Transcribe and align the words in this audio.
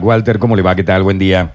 Walter, 0.00 0.38
¿cómo 0.38 0.54
le 0.54 0.62
va? 0.62 0.76
¿Qué 0.76 0.84
tal? 0.84 1.02
Buen 1.02 1.18
día. 1.18 1.54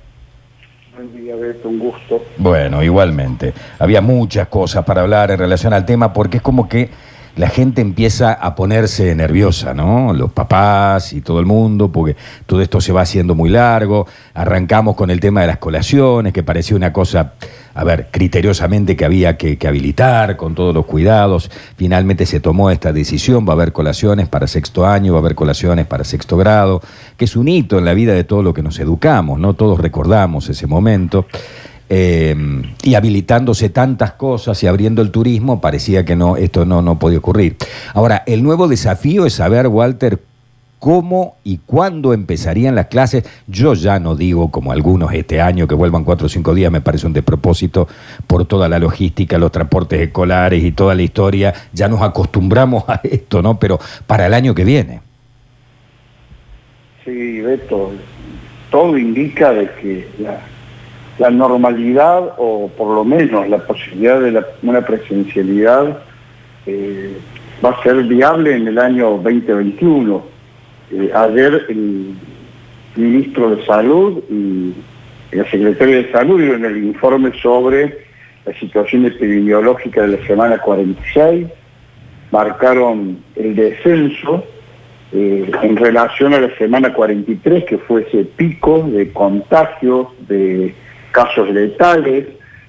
Buen 0.93 1.16
día, 1.16 1.34
Beto, 1.34 1.70
un 1.70 1.80
gusto. 1.80 2.25
Bueno, 2.38 2.83
igualmente. 2.83 3.54
Había 3.79 4.01
muchas 4.01 4.50
cosas 4.50 4.83
para 4.83 5.00
hablar 5.00 5.31
en 5.31 5.39
relación 5.39 5.71
al 5.71 5.85
tema 5.85 6.12
porque 6.12 6.38
es 6.38 6.43
como 6.43 6.67
que 6.67 6.90
la 7.35 7.50
gente 7.50 7.82
empieza 7.82 8.34
a 8.34 8.56
ponerse 8.56 9.14
nerviosa, 9.16 9.74
¿no? 9.74 10.14
Los 10.14 10.32
papás 10.32 11.14
y 11.14 11.22
todo 11.22 11.40
el 11.40 11.46
mundo, 11.46 11.92
porque 11.92 12.16
todo 12.46 12.62
esto 12.62 12.80
se 12.80 12.94
va 12.94 13.02
haciendo 13.02 13.34
muy 13.34 13.50
largo. 13.50 14.06
Arrancamos 14.36 14.96
con 14.96 15.10
el 15.10 15.20
tema 15.20 15.42
de 15.42 15.48
las 15.48 15.57
colaciones, 15.57 16.32
que 16.32 16.43
parecía 16.43 16.75
una 16.75 16.93
cosa, 16.93 17.34
a 17.74 17.84
ver, 17.84 18.10
criteriosamente 18.11 18.96
que 18.96 19.06
había 19.06 19.36
que, 19.36 19.57
que 19.57 19.68
habilitar 19.68 20.38
con 20.38 20.54
todos 20.54 20.75
los 20.75 20.86
cuidados. 20.86 21.50
Finalmente 21.75 22.28
se 22.28 22.39
tomó 22.39 22.70
esta 22.70 22.93
decisión, 22.93 23.47
va 23.47 23.54
a 23.54 23.56
haber 23.56 23.74
colaciones 23.74 24.28
para 24.28 24.46
sexto 24.46 24.86
año, 24.86 25.14
va 25.14 25.20
a 25.20 25.21
haber 25.21 25.36
colaciones 25.36 25.88
para 25.88 26.04
sexto 26.04 26.38
grado, 26.38 26.82
que 27.18 27.25
es 27.25 27.36
un 27.36 27.47
hito 27.47 27.79
en 27.79 27.86
la 27.86 27.96
vida 27.96 28.14
de 28.14 28.24
todo 28.24 28.43
lo 28.43 28.54
que 28.54 28.61
nos 28.61 28.78
educamos, 28.79 29.39
¿no? 29.39 29.56
Todos 29.56 29.79
recordamos 29.79 30.50
ese 30.50 30.68
momento. 30.68 31.25
Eh, 31.89 32.35
y 32.81 32.95
habilitándose 32.95 33.69
tantas 33.69 34.13
cosas 34.13 34.61
y 34.63 34.67
abriendo 34.67 35.01
el 35.01 35.11
turismo, 35.11 35.61
parecía 35.61 36.05
que 36.05 36.15
no, 36.15 36.37
esto 36.37 36.65
no, 36.65 36.81
no 36.81 36.97
podía 36.97 37.19
ocurrir. 37.19 37.57
Ahora, 37.93 38.23
el 38.25 38.41
nuevo 38.41 38.67
desafío 38.67 39.25
es 39.25 39.33
saber, 39.33 39.67
Walter, 39.67 40.19
cómo 40.83 41.38
y 41.45 41.59
cuándo 41.65 42.13
empezarían 42.13 42.75
las 42.75 42.88
clases. 42.88 43.23
Yo 43.47 43.73
ya 43.73 43.99
no 43.99 44.17
digo, 44.17 44.51
como 44.51 44.73
algunos 44.73 45.13
este 45.13 45.39
año, 45.39 45.65
que 45.65 45.75
vuelvan 45.75 46.03
cuatro 46.03 46.25
o 46.25 46.29
cinco 46.29 46.53
días, 46.53 46.69
me 46.73 46.81
parece 46.81 47.07
un 47.07 47.13
despropósito 47.13 47.88
por 48.27 48.43
toda 48.43 48.67
la 48.67 48.79
logística, 48.79 49.38
los 49.38 49.49
transportes 49.49 50.02
escolares 50.02 50.61
y 50.61 50.73
toda 50.73 50.93
la 50.93 51.02
historia. 51.02 51.53
Ya 51.71 51.88
nos 51.88 52.02
acostumbramos 52.02 52.83
a 52.89 52.99
esto, 53.02 53.41
¿no? 53.41 53.57
Pero 53.59 53.79
para 54.05 54.27
el 54.27 54.33
año 54.33 54.53
que 54.53 54.65
viene. 54.65 54.99
Sí, 57.05 57.39
Beto, 57.39 57.93
todo 58.69 58.97
indica 58.97 59.53
de 59.53 59.71
que 59.75 60.09
la, 60.19 60.41
la 61.20 61.30
normalidad 61.30 62.34
o 62.38 62.69
por 62.69 62.95
lo 62.95 63.03
menos 63.03 63.47
la 63.47 63.59
posibilidad 63.59 64.19
de 64.19 64.44
una 64.64 64.81
presencialidad 64.81 66.00
eh, 66.66 67.17
va 67.64 67.72
a 67.72 67.83
ser 67.83 68.03
viable 68.03 68.55
en 68.55 68.67
el 68.67 68.80
año 68.80 69.11
2021. 69.17 70.23
Eh, 70.92 71.11
ayer 71.14 71.66
el 71.70 72.16
ministro 72.95 73.55
de 73.55 73.66
Salud 73.66 74.23
y 74.30 74.73
la 75.36 75.50
secretaria 75.50 75.97
de 75.97 76.11
Salud 76.11 76.39
dieron 76.39 76.66
el 76.66 76.83
informe 76.83 77.31
sobre 77.42 78.05
la 78.45 78.53
situación 78.59 79.05
epidemiológica 79.05 80.02
de 80.02 80.17
la 80.17 80.27
semana 80.27 80.58
46, 80.58 81.48
marcaron 82.31 83.20
el 83.36 83.55
descenso 83.55 84.44
eh, 85.14 85.50
en 85.61 85.77
relación 85.77 86.33
a 86.33 86.39
la 86.39 86.55
semana 86.58 86.94
43, 86.94 87.66
que 87.66 87.77
fue 87.77 88.02
ese 88.02 88.25
pico 88.25 88.83
de 88.83 89.14
contagios, 89.14 90.08
de 90.27 90.73
casos 91.14 91.50
letales, 91.50 92.28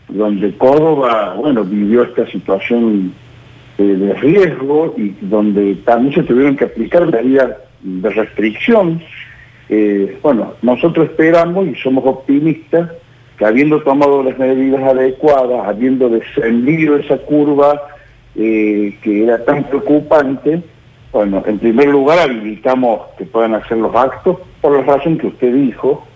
donde 0.09 0.57
Córdoba, 0.57 1.35
bueno, 1.37 1.65
vivió 1.65 2.05
esta 2.05 2.27
situación 2.27 3.13
de 3.77 4.15
riesgo 4.15 4.95
y 4.97 5.17
donde 5.23 5.75
también 5.85 6.15
se 6.15 6.23
tuvieron 6.23 6.57
que 6.57 6.67
aplicar 6.67 7.11
medidas 7.11 7.57
de 7.81 8.11
restricción. 8.11 9.03
Eh, 9.69 10.19
bueno, 10.23 10.55
nosotros 10.63 11.11
esperamos 11.11 11.67
y 11.67 11.75
somos 11.77 12.05
optimistas 12.07 12.91
que 13.37 13.45
habiendo 13.45 13.83
tomado 13.83 14.23
las 14.23 14.39
medidas 14.39 14.83
adecuadas, 14.83 15.67
habiendo 15.67 16.09
descendido 16.09 16.97
esa 16.97 17.19
curva 17.19 17.83
eh, 18.37 18.97
que 19.03 19.25
era 19.25 19.45
tan 19.45 19.65
preocupante, 19.65 20.63
bueno, 21.13 21.43
en 21.47 21.59
primer 21.59 21.89
lugar 21.89 22.19
habilitamos 22.19 23.01
que 23.17 23.25
puedan 23.25 23.55
hacer 23.55 23.79
los 23.79 23.95
actos 23.95 24.39
por 24.61 24.77
la 24.77 24.83
razón 24.83 25.19
que 25.19 25.29
usted 25.29 25.53
dijo, 25.53 26.07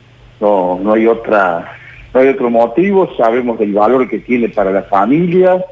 no, 0.41 0.79
no 0.83 0.93
hay 0.93 1.07
otra 1.07 1.73
no 2.13 2.21
hay 2.21 2.29
otro 2.29 2.51
motivo, 2.51 3.15
sabemos 3.17 3.59
del 3.59 3.75
valor 3.75 4.09
que 4.09 4.19
tiene 4.19 4.49
para 4.49 4.71
la 4.71 4.83
familia, 4.83 5.65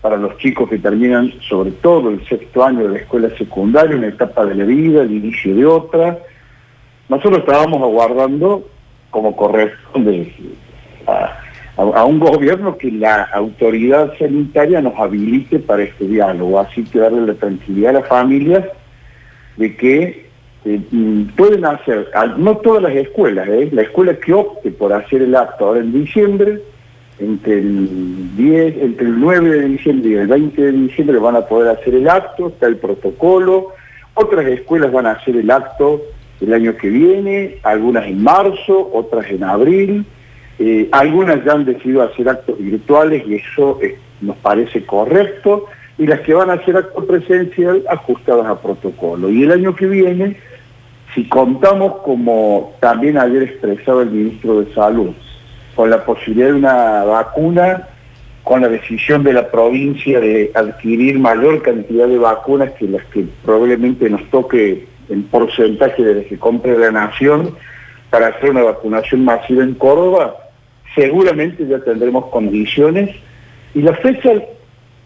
para 0.00 0.16
los 0.16 0.36
chicos 0.38 0.68
que 0.68 0.78
terminan 0.78 1.32
sobre 1.48 1.72
todo 1.72 2.10
el 2.10 2.26
sexto 2.28 2.64
año 2.64 2.84
de 2.84 2.90
la 2.90 2.98
escuela 2.98 3.30
secundaria, 3.36 3.96
una 3.96 4.08
etapa 4.08 4.44
de 4.44 4.54
la 4.54 4.64
vida, 4.64 5.02
el 5.02 5.12
inicio 5.12 5.54
de 5.54 5.66
otra. 5.66 6.18
Nosotros 7.08 7.40
estábamos 7.40 7.82
aguardando, 7.82 8.68
como 9.10 9.34
corresponde 9.34 10.32
a, 11.06 11.40
a, 11.76 12.04
un 12.04 12.18
gobierno 12.18 12.76
que 12.76 12.92
la 12.92 13.22
autoridad 13.32 14.12
sanitaria 14.18 14.82
nos 14.82 14.98
habilite 14.98 15.58
para 15.58 15.82
este 15.84 16.06
diálogo, 16.06 16.60
así 16.60 16.84
que 16.84 16.98
darle 16.98 17.26
la 17.26 17.34
tranquilidad 17.34 17.96
a 17.96 18.00
las 18.00 18.08
familias 18.08 18.64
de 19.56 19.74
que 19.74 20.27
eh, 20.64 20.80
pueden 21.36 21.64
hacer, 21.64 22.10
no 22.36 22.56
todas 22.58 22.82
las 22.82 22.94
escuelas, 22.94 23.48
¿eh? 23.48 23.68
la 23.72 23.82
escuela 23.82 24.14
que 24.14 24.32
opte 24.32 24.70
por 24.70 24.92
hacer 24.92 25.22
el 25.22 25.34
acto 25.34 25.66
ahora 25.66 25.80
en 25.80 25.92
diciembre, 25.92 26.60
entre 27.18 27.58
el 27.58 28.36
10, 28.36 28.76
entre 28.82 29.06
el 29.06 29.20
9 29.20 29.50
de 29.50 29.68
diciembre 29.68 30.10
y 30.10 30.14
el 30.14 30.26
20 30.26 30.62
de 30.62 30.72
diciembre 30.72 31.18
van 31.18 31.36
a 31.36 31.46
poder 31.46 31.76
hacer 31.76 31.94
el 31.94 32.08
acto, 32.08 32.48
está 32.48 32.66
el 32.66 32.76
protocolo, 32.76 33.68
otras 34.14 34.46
escuelas 34.46 34.92
van 34.92 35.06
a 35.06 35.12
hacer 35.12 35.36
el 35.36 35.50
acto 35.50 36.02
el 36.40 36.52
año 36.52 36.76
que 36.76 36.88
viene, 36.88 37.58
algunas 37.62 38.06
en 38.06 38.22
marzo, 38.22 38.90
otras 38.92 39.30
en 39.30 39.44
abril, 39.44 40.04
eh, 40.58 40.88
algunas 40.92 41.44
ya 41.44 41.52
han 41.52 41.64
decidido 41.64 42.02
hacer 42.02 42.28
actos 42.28 42.58
virtuales 42.58 43.24
y 43.26 43.36
eso 43.36 43.78
nos 44.20 44.36
parece 44.38 44.84
correcto, 44.84 45.66
y 45.98 46.06
las 46.06 46.20
que 46.20 46.32
van 46.32 46.50
a 46.50 46.54
hacer 46.54 46.76
acto 46.76 47.04
presencial 47.04 47.82
ajustadas 47.88 48.46
a 48.46 48.60
protocolo. 48.60 49.28
Y 49.30 49.42
el 49.42 49.52
año 49.52 49.74
que 49.74 49.86
viene 49.86 50.36
si 51.14 51.24
contamos, 51.28 52.02
como 52.04 52.74
también 52.80 53.18
ayer 53.18 53.42
expresado 53.42 54.02
el 54.02 54.10
ministro 54.10 54.60
de 54.60 54.72
Salud, 54.74 55.10
con 55.74 55.90
la 55.90 56.04
posibilidad 56.04 56.48
de 56.48 56.54
una 56.54 57.04
vacuna, 57.04 57.88
con 58.44 58.60
la 58.60 58.68
decisión 58.68 59.24
de 59.24 59.32
la 59.32 59.50
provincia 59.50 60.20
de 60.20 60.50
adquirir 60.54 61.18
mayor 61.18 61.62
cantidad 61.62 62.06
de 62.06 62.18
vacunas 62.18 62.72
que 62.72 62.88
las 62.88 63.04
que 63.06 63.26
probablemente 63.44 64.08
nos 64.08 64.22
toque 64.30 64.86
en 65.08 65.22
porcentaje 65.24 66.02
de 66.02 66.14
las 66.14 66.24
que 66.26 66.38
compre 66.38 66.78
la 66.78 66.90
nación 66.90 67.54
para 68.10 68.28
hacer 68.28 68.50
una 68.50 68.62
vacunación 68.62 69.24
masiva 69.24 69.62
en 69.62 69.74
Córdoba, 69.74 70.36
seguramente 70.94 71.66
ya 71.66 71.78
tendremos 71.80 72.26
condiciones 72.26 73.10
y 73.74 73.82
la 73.82 73.94
fecha, 73.94 74.30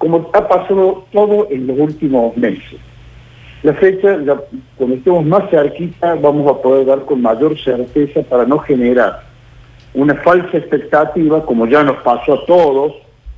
como 0.02 0.28
ha 0.32 0.48
pasado 0.48 1.04
todo 1.12 1.46
en 1.48 1.68
los 1.68 1.78
últimos 1.78 2.36
meses, 2.36 2.80
la 3.62 3.72
fecha, 3.74 4.18
cuando 4.76 4.96
estemos 4.96 5.24
más 5.24 5.48
cerquita, 5.48 6.16
vamos 6.16 6.50
a 6.50 6.60
poder 6.60 6.86
dar 6.86 7.04
con 7.04 7.22
mayor 7.22 7.56
certeza 7.56 8.20
para 8.22 8.44
no 8.44 8.58
generar 8.58 9.22
una 9.94 10.16
falsa 10.16 10.58
expectativa, 10.58 11.46
como 11.46 11.68
ya 11.68 11.84
nos 11.84 11.98
pasó 11.98 12.34
a 12.34 12.46
todos, 12.46 12.94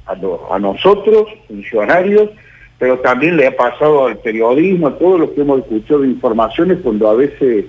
a, 0.07 0.59
nosotros, 0.59 1.29
funcionarios, 1.49 2.31
pero 2.79 2.99
también 3.01 3.37
le 3.37 3.49
ha 3.49 3.55
pasado 3.55 4.07
al 4.07 4.17
periodismo, 4.17 4.87
a 4.87 4.99
todos 4.99 5.21
los 5.21 5.31
que 5.33 5.43
hemos 5.43 5.59
escuchado 5.59 6.03
informaciones, 6.03 6.79
cuando 6.83 7.11
a 7.11 7.15
veces, 7.15 7.67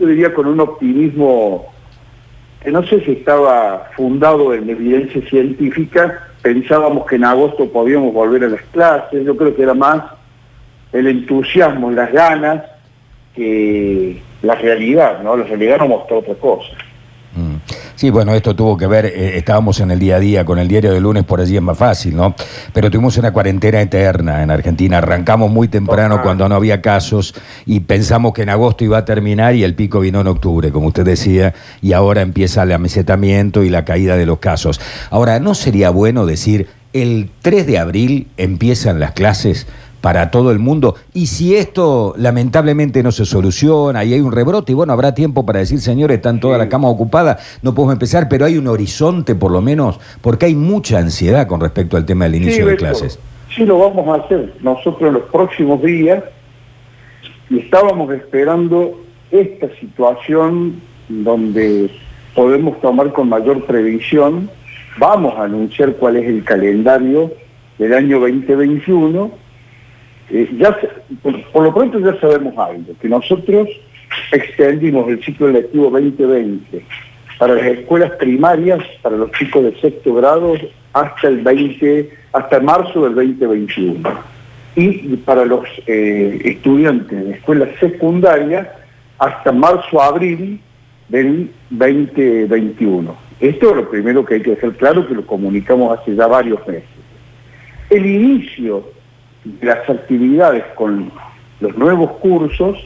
yo 0.00 0.06
diría 0.08 0.34
con 0.34 0.48
un 0.48 0.58
optimismo 0.58 1.66
que 2.60 2.72
no 2.72 2.84
sé 2.88 3.04
si 3.04 3.12
estaba 3.12 3.88
fundado 3.94 4.52
en 4.52 4.68
evidencia 4.68 5.22
científica, 5.28 6.26
pensábamos 6.46 7.06
que 7.06 7.16
en 7.16 7.24
agosto 7.24 7.68
podíamos 7.72 8.14
volver 8.14 8.44
a 8.44 8.48
las 8.48 8.62
clases, 8.70 9.24
yo 9.24 9.36
creo 9.36 9.56
que 9.56 9.64
era 9.64 9.74
más 9.74 10.04
el 10.92 11.08
entusiasmo, 11.08 11.90
las 11.90 12.12
ganas, 12.12 12.62
que 13.34 14.22
la 14.42 14.54
realidad, 14.54 15.24
¿no? 15.24 15.36
La 15.36 15.42
realidad 15.42 15.78
nos 15.78 15.88
mostró 15.88 16.18
otra 16.18 16.34
cosa. 16.34 16.70
Sí, 17.96 18.10
bueno, 18.10 18.34
esto 18.34 18.54
tuvo 18.54 18.76
que 18.76 18.86
ver, 18.86 19.06
eh, 19.06 19.38
estábamos 19.38 19.80
en 19.80 19.90
el 19.90 19.98
día 19.98 20.16
a 20.16 20.20
día 20.20 20.44
con 20.44 20.58
el 20.58 20.68
diario 20.68 20.92
de 20.92 21.00
lunes, 21.00 21.24
por 21.24 21.40
allí 21.40 21.56
es 21.56 21.62
más 21.62 21.78
fácil, 21.78 22.14
¿no? 22.14 22.34
Pero 22.74 22.90
tuvimos 22.90 23.16
una 23.16 23.32
cuarentena 23.32 23.80
eterna 23.80 24.42
en 24.42 24.50
Argentina, 24.50 24.98
arrancamos 24.98 25.50
muy 25.50 25.68
temprano 25.68 26.20
cuando 26.20 26.46
no 26.46 26.56
había 26.56 26.82
casos 26.82 27.34
y 27.64 27.80
pensamos 27.80 28.34
que 28.34 28.42
en 28.42 28.50
agosto 28.50 28.84
iba 28.84 28.98
a 28.98 29.06
terminar 29.06 29.54
y 29.54 29.64
el 29.64 29.74
pico 29.74 30.00
vino 30.00 30.20
en 30.20 30.26
octubre, 30.26 30.70
como 30.70 30.88
usted 30.88 31.06
decía, 31.06 31.54
y 31.80 31.94
ahora 31.94 32.20
empieza 32.20 32.64
el 32.64 32.72
amesetamiento 32.72 33.64
y 33.64 33.70
la 33.70 33.86
caída 33.86 34.18
de 34.18 34.26
los 34.26 34.40
casos. 34.40 34.78
Ahora, 35.08 35.40
¿no 35.40 35.54
sería 35.54 35.88
bueno 35.88 36.26
decir, 36.26 36.68
el 36.92 37.30
3 37.40 37.66
de 37.66 37.78
abril 37.78 38.26
empiezan 38.36 39.00
las 39.00 39.12
clases? 39.12 39.66
Para 40.06 40.30
todo 40.30 40.52
el 40.52 40.60
mundo. 40.60 40.94
Y 41.14 41.26
si 41.26 41.56
esto 41.56 42.14
lamentablemente 42.16 43.02
no 43.02 43.10
se 43.10 43.24
soluciona 43.24 44.04
y 44.04 44.14
hay 44.14 44.20
un 44.20 44.30
rebrote, 44.30 44.70
y 44.70 44.74
bueno, 44.76 44.92
habrá 44.92 45.14
tiempo 45.14 45.44
para 45.44 45.58
decir, 45.58 45.80
señores, 45.80 46.18
están 46.18 46.38
toda 46.38 46.56
la 46.58 46.68
cama 46.68 46.88
ocupada, 46.88 47.38
no 47.62 47.74
podemos 47.74 47.94
empezar, 47.94 48.28
pero 48.28 48.44
hay 48.44 48.56
un 48.56 48.68
horizonte 48.68 49.34
por 49.34 49.50
lo 49.50 49.60
menos, 49.60 49.98
porque 50.20 50.46
hay 50.46 50.54
mucha 50.54 50.98
ansiedad 50.98 51.48
con 51.48 51.60
respecto 51.60 51.96
al 51.96 52.06
tema 52.06 52.26
del 52.26 52.36
inicio 52.36 52.68
de 52.68 52.76
clases. 52.76 53.18
Sí, 53.52 53.64
lo 53.64 53.80
vamos 53.80 54.06
a 54.06 54.22
hacer 54.22 54.54
nosotros 54.60 55.08
en 55.08 55.14
los 55.14 55.24
próximos 55.24 55.82
días 55.82 56.22
estábamos 57.50 58.14
esperando 58.14 59.00
esta 59.32 59.66
situación 59.80 60.80
donde 61.08 61.90
podemos 62.32 62.80
tomar 62.80 63.12
con 63.12 63.28
mayor 63.28 63.64
previsión. 63.64 64.48
Vamos 64.98 65.34
a 65.36 65.46
anunciar 65.46 65.94
cuál 65.94 66.14
es 66.14 66.28
el 66.28 66.44
calendario 66.44 67.32
del 67.76 67.92
año 67.92 68.20
2021 68.20 69.45
eh, 70.30 70.48
ya 70.58 70.76
por, 71.22 71.62
lo 71.62 71.74
pronto 71.74 71.98
ya 72.00 72.18
sabemos 72.20 72.56
algo, 72.58 72.94
que 73.00 73.08
nosotros 73.08 73.68
extendimos 74.32 75.08
el 75.08 75.22
ciclo 75.22 75.48
lectivo 75.48 75.90
2020 75.90 76.84
para 77.38 77.54
las 77.54 77.66
escuelas 77.66 78.12
primarias, 78.12 78.80
para 79.02 79.16
los 79.16 79.30
chicos 79.32 79.64
de 79.64 79.78
sexto 79.80 80.14
grado, 80.14 80.54
hasta 80.92 81.28
el 81.28 81.42
20, 81.42 82.10
hasta 82.32 82.60
marzo 82.60 83.04
del 83.04 83.14
2021. 83.14 84.08
Y 84.74 85.16
para 85.18 85.44
los 85.44 85.66
eh, 85.86 86.40
estudiantes 86.44 87.24
de 87.24 87.32
escuelas 87.32 87.68
secundarias, 87.78 88.68
hasta 89.18 89.52
marzo-abril 89.52 90.60
del 91.08 91.50
2021. 91.70 93.16
Esto 93.40 93.70
es 93.70 93.76
lo 93.76 93.90
primero 93.90 94.24
que 94.24 94.34
hay 94.34 94.42
que 94.42 94.50
dejar 94.50 94.72
claro, 94.72 95.06
que 95.06 95.14
lo 95.14 95.26
comunicamos 95.26 95.98
hace 95.98 96.14
ya 96.14 96.26
varios 96.26 96.66
meses. 96.66 96.88
El 97.90 98.06
inicio 98.06 98.90
de 99.46 99.66
las 99.66 99.88
actividades 99.88 100.64
con 100.74 101.10
los 101.60 101.76
nuevos 101.76 102.12
cursos 102.20 102.76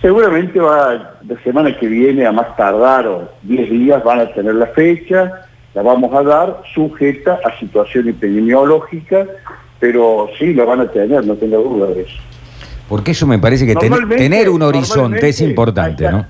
seguramente 0.00 0.60
va 0.60 1.16
la 1.26 1.42
semana 1.42 1.76
que 1.76 1.86
viene 1.86 2.24
a 2.24 2.32
más 2.32 2.56
tardar 2.56 3.06
o 3.06 3.28
10 3.42 3.70
días 3.70 4.04
van 4.04 4.20
a 4.20 4.32
tener 4.32 4.54
la 4.54 4.68
fecha, 4.68 5.46
la 5.74 5.82
vamos 5.82 6.14
a 6.14 6.22
dar 6.22 6.62
sujeta 6.74 7.40
a 7.44 7.58
situación 7.58 8.08
epidemiológica, 8.08 9.26
pero 9.80 10.28
sí 10.38 10.54
la 10.54 10.64
van 10.64 10.80
a 10.80 10.88
tener, 10.88 11.24
no 11.26 11.34
tenga 11.34 11.56
duda 11.56 11.88
de 11.88 12.02
eso. 12.02 12.20
Porque 12.88 13.10
eso 13.10 13.26
me 13.26 13.38
parece 13.38 13.66
que 13.66 13.74
tener 13.74 14.48
un 14.48 14.62
horizonte 14.62 15.28
es 15.28 15.40
importante, 15.40 16.10
¿no? 16.10 16.24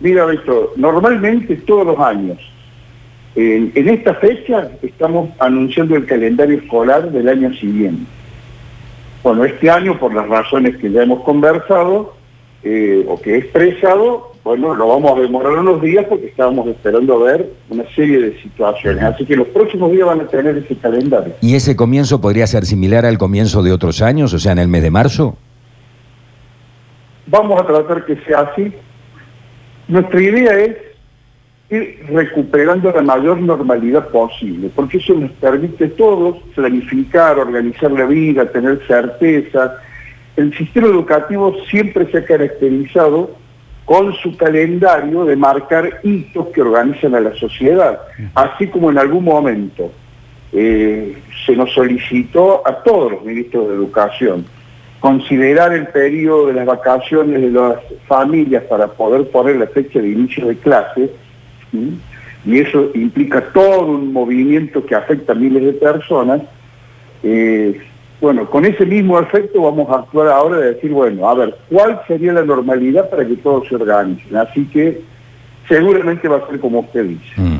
mira, 0.00 0.26
Víctor, 0.26 0.72
normalmente 0.76 1.56
todos 1.56 1.86
los 1.86 1.98
años, 1.98 2.38
en, 3.34 3.72
esta 3.88 4.14
fecha 4.14 4.68
estamos 4.82 5.30
anunciando 5.38 5.96
el 5.96 6.06
calendario 6.06 6.58
escolar 6.58 7.10
del 7.10 7.28
año 7.28 7.52
siguiente. 7.54 8.04
Bueno, 9.24 9.42
este 9.46 9.70
año, 9.70 9.98
por 9.98 10.14
las 10.14 10.28
razones 10.28 10.76
que 10.76 10.92
ya 10.92 11.02
hemos 11.02 11.22
conversado, 11.24 12.12
eh, 12.62 13.06
o 13.08 13.18
que 13.18 13.34
he 13.34 13.38
expresado, 13.38 14.32
bueno, 14.44 14.74
lo 14.74 14.86
vamos 14.86 15.16
a 15.16 15.20
demorar 15.22 15.54
unos 15.54 15.80
días 15.80 16.04
porque 16.06 16.26
estábamos 16.26 16.66
esperando 16.66 17.18
ver 17.20 17.50
una 17.70 17.84
serie 17.94 18.20
de 18.20 18.42
situaciones. 18.42 19.02
Así 19.02 19.24
que 19.24 19.34
los 19.34 19.48
próximos 19.48 19.90
días 19.92 20.06
van 20.06 20.20
a 20.20 20.26
tener 20.26 20.58
ese 20.58 20.76
calendario. 20.76 21.32
¿Y 21.40 21.54
ese 21.54 21.74
comienzo 21.74 22.20
podría 22.20 22.46
ser 22.46 22.66
similar 22.66 23.06
al 23.06 23.16
comienzo 23.16 23.62
de 23.62 23.72
otros 23.72 24.02
años, 24.02 24.34
o 24.34 24.38
sea, 24.38 24.52
en 24.52 24.58
el 24.58 24.68
mes 24.68 24.82
de 24.82 24.90
marzo? 24.90 25.38
Vamos 27.26 27.58
a 27.58 27.66
tratar 27.66 28.04
que 28.04 28.16
sea 28.26 28.40
así. 28.40 28.74
Nuestra 29.88 30.20
idea 30.20 30.52
es 30.58 30.76
ir 31.70 32.04
recuperando 32.10 32.92
la 32.92 33.02
mayor 33.02 33.40
normalidad 33.40 34.08
posible, 34.08 34.70
porque 34.74 34.98
eso 34.98 35.14
nos 35.14 35.30
permite 35.32 35.86
a 35.86 35.90
todos 35.90 36.36
planificar, 36.54 37.38
organizar 37.38 37.90
la 37.90 38.04
vida, 38.04 38.50
tener 38.50 38.80
certeza. 38.86 39.76
El 40.36 40.56
sistema 40.56 40.88
educativo 40.88 41.54
siempre 41.70 42.10
se 42.10 42.18
ha 42.18 42.24
caracterizado 42.24 43.30
con 43.84 44.14
su 44.14 44.36
calendario 44.36 45.24
de 45.24 45.36
marcar 45.36 46.00
hitos 46.02 46.48
que 46.48 46.62
organizan 46.62 47.14
a 47.14 47.20
la 47.20 47.34
sociedad, 47.34 48.00
así 48.34 48.66
como 48.68 48.90
en 48.90 48.98
algún 48.98 49.24
momento 49.24 49.90
eh, 50.52 51.16
se 51.44 51.54
nos 51.54 51.72
solicitó 51.72 52.62
a 52.66 52.82
todos 52.82 53.12
los 53.12 53.24
ministros 53.24 53.68
de 53.68 53.74
Educación 53.74 54.46
considerar 55.00 55.74
el 55.74 55.88
periodo 55.88 56.46
de 56.46 56.54
las 56.54 56.64
vacaciones 56.64 57.42
de 57.42 57.50
las 57.50 57.76
familias 58.06 58.62
para 58.64 58.86
poder 58.86 59.28
poner 59.28 59.56
la 59.56 59.66
fecha 59.66 60.00
de 60.00 60.08
inicio 60.08 60.46
de 60.46 60.56
y 62.46 62.58
eso 62.58 62.90
implica 62.94 63.52
todo 63.52 63.86
un 63.86 64.12
movimiento 64.12 64.84
que 64.84 64.94
afecta 64.94 65.32
a 65.32 65.36
miles 65.36 65.64
de 65.64 65.72
personas, 65.72 66.42
eh, 67.22 67.80
bueno, 68.20 68.48
con 68.48 68.64
ese 68.64 68.86
mismo 68.86 69.18
efecto 69.18 69.62
vamos 69.62 69.90
a 69.90 70.00
actuar 70.00 70.28
ahora 70.28 70.58
de 70.58 70.74
decir, 70.74 70.92
bueno, 70.92 71.28
a 71.28 71.34
ver, 71.34 71.56
¿cuál 71.70 72.00
sería 72.06 72.32
la 72.32 72.44
normalidad 72.44 73.10
para 73.10 73.26
que 73.26 73.36
todos 73.36 73.68
se 73.68 73.74
organicen? 73.74 74.36
Así 74.36 74.64
que 74.66 75.02
seguramente 75.68 76.28
va 76.28 76.38
a 76.38 76.46
ser 76.46 76.60
como 76.60 76.80
usted 76.80 77.04
dice. 77.04 77.32
Mm. 77.36 77.58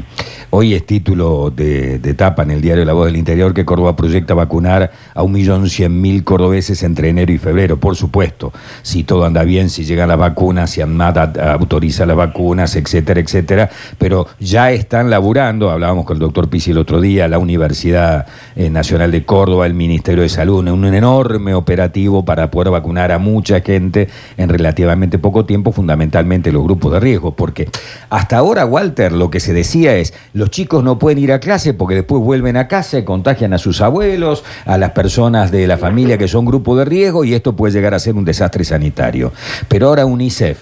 Hoy 0.57 0.73
es 0.73 0.87
título 0.87 1.51
de, 1.51 1.99
tapa 2.17 2.45
en 2.45 2.53
el 2.53 2.61
diario 2.61 2.85
La 2.85 2.93
Voz 2.93 3.07
del 3.07 3.17
Interior 3.17 3.53
que 3.53 3.65
Córdoba 3.65 3.97
proyecta 3.97 4.35
vacunar 4.35 4.93
a 5.13 5.25
un 5.25 5.33
millón 5.33 5.69
cien 5.69 6.01
mil 6.01 6.23
cordobeses 6.23 6.85
entre 6.85 7.09
enero 7.09 7.33
y 7.33 7.39
febrero. 7.39 7.81
Por 7.81 7.97
supuesto, 7.97 8.53
si 8.83 9.03
todo 9.03 9.25
anda 9.25 9.43
bien, 9.43 9.69
si 9.69 9.85
llegan 9.85 10.11
las 10.11 10.19
vacunas, 10.19 10.71
si 10.71 10.81
ANMAT 10.81 11.39
autoriza 11.39 12.07
las 12.07 12.17
vacunas, 12.17 12.77
etcétera, 12.77 13.19
etcétera. 13.19 13.69
Pero 13.99 14.29
ya 14.39 14.71
están 14.71 15.11
laburando, 15.11 15.73
hablábamos 15.73 16.05
con 16.05 16.19
el 16.19 16.21
doctor 16.21 16.49
Pisi 16.49 16.71
el 16.71 16.79
otro 16.79 17.01
día, 17.01 17.27
la 17.27 17.39
Universidad 17.41 18.29
eh, 18.55 18.71
Nacional 18.71 19.11
de 19.11 19.25
Córdoba, 19.25 19.67
el 19.67 19.75
Ministerio 19.75 20.23
de 20.23 20.29
Salud, 20.29 20.65
un 20.69 20.85
enorme 20.85 21.53
operativo 21.55 22.25
para 22.25 22.53
poder 22.53 22.71
vacunar 22.71 23.11
a 23.11 23.19
mucha 23.19 23.61
gente 23.61 24.09
en 24.37 24.49
relativamente 24.49 25.19
poco 25.19 25.47
tiempo, 25.47 25.73
fundamentalmente 25.73 26.53
los 26.53 26.63
grupos 26.63 26.93
de 26.93 27.01
riesgo. 27.01 27.33
Porque 27.33 27.69
hasta 28.09 28.37
ahora, 28.37 28.65
Walter, 28.65 29.11
lo 29.11 29.31
que 29.31 29.41
se 29.41 29.53
decía 29.53 29.97
es 29.97 30.15
los 30.45 30.51
chicos 30.51 30.85
no 30.85 30.99
pueden 30.99 31.19
ir 31.21 31.33
a 31.33 31.41
clase 31.41 31.73
porque 31.73 31.95
después 31.95 32.23
vuelven 32.23 32.59
a 32.59 32.69
casa 32.69 32.99
y 32.99 33.03
contagian 33.03 33.55
a 33.55 33.59
sus 33.59 33.81
abuelos, 33.81 34.45
a 34.67 34.77
las 34.77 34.91
personas 34.91 35.51
de 35.51 35.67
la 35.67 35.79
familia 35.79 36.19
que 36.19 36.29
son 36.29 36.45
grupo 36.45 36.77
de 36.77 36.85
riesgo 36.85 37.25
y 37.25 37.33
esto 37.33 37.57
puede 37.57 37.73
llegar 37.73 37.95
a 37.95 37.99
ser 37.99 38.15
un 38.15 38.27
desastre 38.27 38.63
sanitario. 38.63 39.33
Pero 39.69 39.89
ahora 39.89 40.05
UNICEF, 40.05 40.61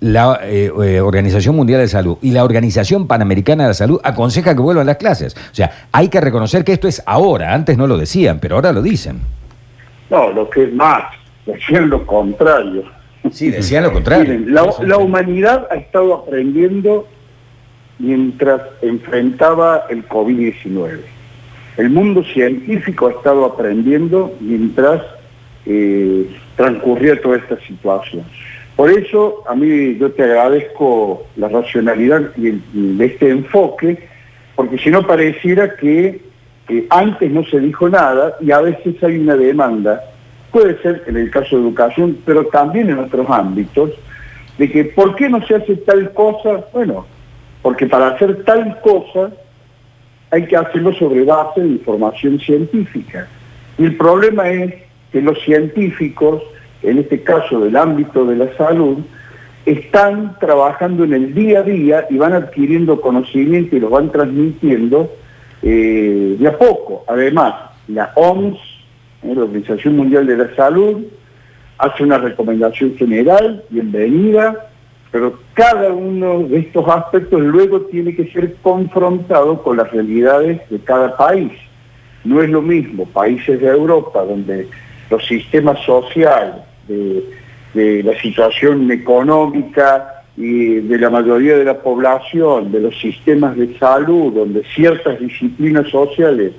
la 0.00 0.40
eh, 0.42 0.72
eh, 0.82 1.00
Organización 1.00 1.54
Mundial 1.54 1.82
de 1.82 1.86
Salud 1.86 2.18
y 2.20 2.32
la 2.32 2.42
Organización 2.42 3.06
Panamericana 3.06 3.62
de 3.62 3.68
la 3.68 3.74
Salud 3.74 4.00
aconseja 4.02 4.56
que 4.56 4.60
vuelvan 4.60 4.86
las 4.86 4.96
clases. 4.96 5.36
O 5.36 5.54
sea, 5.54 5.86
hay 5.92 6.08
que 6.08 6.20
reconocer 6.20 6.64
que 6.64 6.72
esto 6.72 6.88
es 6.88 7.00
ahora, 7.06 7.54
antes 7.54 7.78
no 7.78 7.86
lo 7.86 7.96
decían, 7.96 8.40
pero 8.40 8.56
ahora 8.56 8.72
lo 8.72 8.82
dicen. 8.82 9.20
No, 10.10 10.32
lo 10.32 10.50
que 10.50 10.64
es 10.64 10.72
más, 10.72 11.04
decían 11.46 11.88
lo 11.88 12.04
contrario. 12.04 12.82
Sí, 13.30 13.52
decían 13.52 13.84
lo 13.84 13.92
contrario. 13.92 14.36
la 14.48 14.98
humanidad 14.98 15.68
ha 15.70 15.76
estado 15.76 16.12
aprendiendo 16.12 17.06
mientras 17.98 18.60
enfrentaba 18.82 19.86
el 19.88 20.08
COVID-19. 20.08 21.00
El 21.76 21.90
mundo 21.90 22.24
científico 22.24 23.06
ha 23.06 23.10
estado 23.10 23.44
aprendiendo 23.44 24.34
mientras 24.40 25.02
eh, 25.66 26.26
transcurría 26.56 27.20
toda 27.20 27.36
esta 27.36 27.58
situación. 27.60 28.24
Por 28.76 28.90
eso 28.90 29.42
a 29.48 29.54
mí 29.54 29.96
yo 29.96 30.12
te 30.12 30.22
agradezco 30.22 31.26
la 31.36 31.48
racionalidad 31.48 32.34
de 32.36 33.04
este 33.04 33.30
enfoque, 33.30 34.06
porque 34.54 34.78
si 34.78 34.90
no 34.90 35.06
pareciera 35.06 35.76
que 35.76 36.20
antes 36.90 37.30
no 37.30 37.44
se 37.44 37.60
dijo 37.60 37.88
nada 37.88 38.36
y 38.40 38.50
a 38.50 38.60
veces 38.60 39.02
hay 39.02 39.18
una 39.18 39.36
demanda, 39.36 40.02
puede 40.50 40.80
ser 40.82 41.04
en 41.06 41.16
el 41.16 41.30
caso 41.30 41.56
de 41.56 41.62
educación, 41.62 42.18
pero 42.24 42.46
también 42.46 42.90
en 42.90 42.98
otros 42.98 43.28
ámbitos, 43.30 43.90
de 44.58 44.70
que 44.70 44.84
¿por 44.84 45.14
qué 45.16 45.28
no 45.28 45.46
se 45.46 45.54
hace 45.54 45.76
tal 45.76 46.12
cosa? 46.12 46.64
Bueno, 46.72 47.06
porque 47.66 47.86
para 47.88 48.10
hacer 48.10 48.44
tal 48.44 48.80
cosa 48.80 49.32
hay 50.30 50.46
que 50.46 50.56
hacerlo 50.56 50.94
sobre 50.94 51.24
base 51.24 51.60
de 51.60 51.66
información 51.66 52.38
científica. 52.38 53.26
Y 53.76 53.86
el 53.86 53.96
problema 53.96 54.48
es 54.48 54.72
que 55.10 55.20
los 55.20 55.36
científicos, 55.42 56.44
en 56.84 56.98
este 56.98 57.24
caso 57.24 57.58
del 57.58 57.76
ámbito 57.76 58.24
de 58.24 58.36
la 58.36 58.56
salud, 58.56 58.98
están 59.64 60.38
trabajando 60.38 61.02
en 61.02 61.14
el 61.14 61.34
día 61.34 61.58
a 61.58 61.62
día 61.64 62.06
y 62.08 62.18
van 62.18 62.34
adquiriendo 62.34 63.00
conocimiento 63.00 63.74
y 63.74 63.80
lo 63.80 63.90
van 63.90 64.12
transmitiendo 64.12 65.10
eh, 65.60 66.36
de 66.38 66.46
a 66.46 66.56
poco. 66.56 67.02
Además, 67.08 67.52
la 67.88 68.12
OMS, 68.14 68.58
eh, 69.24 69.34
la 69.34 69.42
Organización 69.42 69.96
Mundial 69.96 70.24
de 70.28 70.36
la 70.36 70.54
Salud, 70.54 71.02
hace 71.78 72.04
una 72.04 72.18
recomendación 72.18 72.94
general, 72.96 73.64
bienvenida, 73.70 74.68
pero 75.10 75.38
cada 75.54 75.92
uno 75.92 76.40
de 76.40 76.58
estos 76.58 76.86
aspectos 76.88 77.40
luego 77.40 77.82
tiene 77.82 78.14
que 78.14 78.30
ser 78.30 78.54
confrontado 78.62 79.62
con 79.62 79.76
las 79.76 79.90
realidades 79.90 80.60
de 80.68 80.78
cada 80.80 81.16
país. 81.16 81.52
No 82.24 82.42
es 82.42 82.50
lo 82.50 82.60
mismo 82.60 83.06
países 83.06 83.60
de 83.60 83.68
Europa 83.68 84.24
donde 84.24 84.68
los 85.10 85.24
sistemas 85.24 85.78
sociales, 85.84 86.62
de, 86.88 87.22
la 88.02 88.18
situación 88.20 88.90
económica 88.90 90.22
y 90.36 90.76
de 90.76 90.98
la 90.98 91.10
mayoría 91.10 91.58
de 91.58 91.64
la 91.64 91.78
población, 91.78 92.72
de 92.72 92.80
los 92.80 92.98
sistemas 92.98 93.54
de 93.56 93.78
salud, 93.78 94.32
donde 94.32 94.64
ciertas 94.74 95.20
disciplinas 95.20 95.86
sociales 95.88 96.52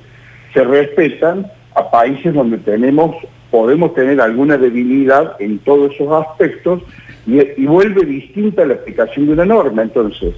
se 0.53 0.63
respetan, 0.63 1.47
a 1.73 1.89
países 1.89 2.33
donde 2.33 2.57
tenemos, 2.59 3.15
podemos 3.51 3.93
tener 3.93 4.19
alguna 4.21 4.57
debilidad 4.57 5.35
en 5.39 5.59
todos 5.59 5.93
esos 5.93 6.11
aspectos 6.23 6.81
y, 7.27 7.65
vuelve 7.65 8.05
distinta 8.05 8.65
la 8.65 8.75
aplicación 8.75 9.27
de 9.27 9.33
una 9.33 9.45
norma. 9.45 9.81
Entonces, 9.81 10.33